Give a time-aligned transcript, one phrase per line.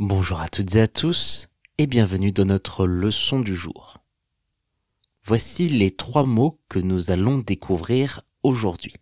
[0.00, 3.98] Bonjour à toutes et à tous et bienvenue dans notre leçon du jour.
[5.24, 8.94] Voici les trois mots que nous allons découvrir aujourd'hui.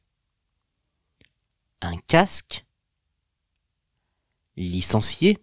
[1.82, 2.64] Un casque,
[4.56, 5.36] licencié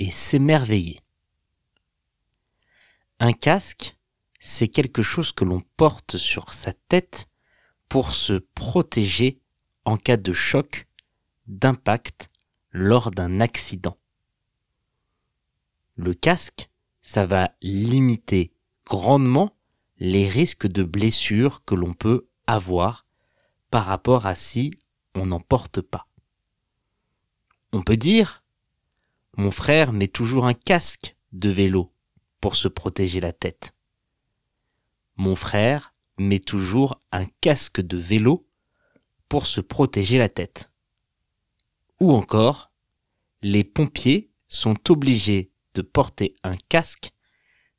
[0.00, 0.98] et s'émerveiller.
[3.20, 3.96] Un casque,
[4.40, 7.28] c'est quelque chose que l'on porte sur sa tête
[7.88, 9.40] pour se protéger
[9.84, 10.88] en cas de choc,
[11.46, 12.31] d'impact
[12.72, 13.98] lors d'un accident.
[15.96, 16.70] Le casque,
[17.02, 18.52] ça va limiter
[18.86, 19.54] grandement
[19.98, 23.06] les risques de blessures que l'on peut avoir
[23.70, 24.78] par rapport à si
[25.14, 26.08] on n'en porte pas.
[27.72, 28.42] On peut dire,
[29.36, 31.92] mon frère met toujours un casque de vélo
[32.40, 33.74] pour se protéger la tête.
[35.16, 38.46] Mon frère met toujours un casque de vélo
[39.28, 40.70] pour se protéger la tête.
[42.00, 42.71] Ou encore,
[43.42, 47.12] les pompiers sont obligés de porter un casque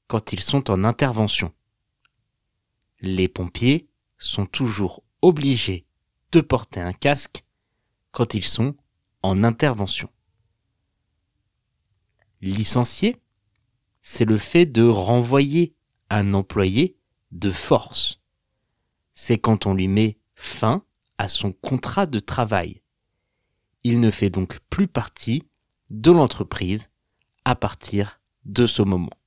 [0.07, 1.53] quand ils sont en intervention.
[2.99, 5.85] Les pompiers sont toujours obligés
[6.33, 7.45] de porter un casque
[8.11, 8.75] quand ils sont
[9.21, 10.09] en intervention.
[12.41, 13.21] Licencier,
[14.01, 15.75] c'est le fait de renvoyer
[16.09, 16.97] un employé
[17.31, 18.19] de force.
[19.13, 20.83] C'est quand on lui met fin
[21.17, 22.81] à son contrat de travail.
[23.83, 25.43] Il ne fait donc plus partie
[25.89, 26.89] de l'entreprise
[27.45, 29.17] à partir de ce moment.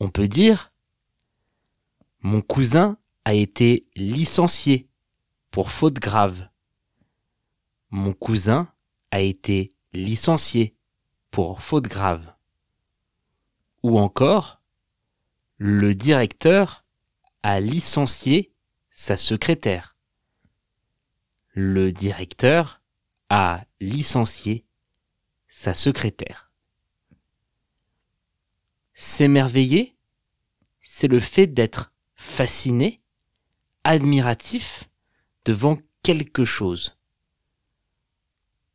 [0.00, 0.72] On peut dire
[2.20, 4.88] Mon cousin a été licencié
[5.50, 6.48] pour faute grave.
[7.90, 8.70] Mon cousin
[9.10, 10.76] a été licencié
[11.30, 12.34] pour faute grave.
[13.82, 14.60] Ou encore
[15.56, 16.84] Le directeur
[17.42, 18.52] a licencié
[18.90, 19.96] sa secrétaire.
[21.52, 22.82] Le directeur
[23.30, 24.65] a licencié
[25.56, 26.52] sa secrétaire.
[28.92, 29.96] S'émerveiller,
[30.82, 33.00] c'est le fait d'être fasciné,
[33.82, 34.84] admiratif
[35.46, 36.98] devant quelque chose.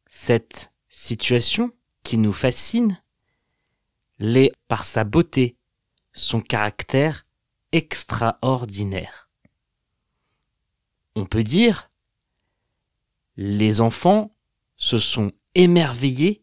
[0.08, 3.00] Cette situation qui nous fascine
[4.18, 5.58] l'est par sa beauté,
[6.14, 7.28] son caractère
[7.72, 9.30] extraordinaire.
[11.14, 11.92] On peut dire,
[13.38, 14.36] les enfants
[14.78, 16.41] se sont émerveillés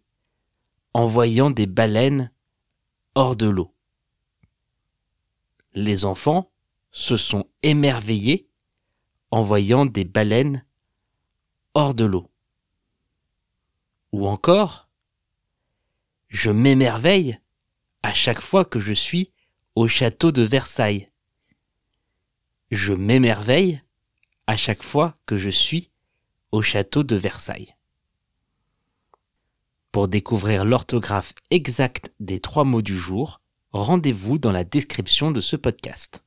[0.95, 2.31] en voyant des baleines
[3.15, 3.75] hors de l'eau.
[5.75, 6.51] Les enfants
[6.91, 8.49] se sont émerveillés
[9.31, 10.65] en voyant des baleines
[11.75, 12.31] hors de l'eau.
[14.13, 14.89] Ou encore,
[16.29, 17.39] je m'émerveille
[18.03, 19.33] à chaque fois que je suis
[19.75, 21.11] au château de Versailles.
[22.71, 23.83] Je m'émerveille
[24.47, 25.91] à chaque fois que je suis
[26.53, 27.78] au château de Versailles.
[29.99, 33.41] Pour découvrir l'orthographe exacte des trois mots du jour,
[33.73, 36.23] rendez-vous dans la description de ce podcast.